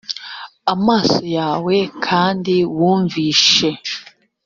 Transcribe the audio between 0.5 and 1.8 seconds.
amaso yawe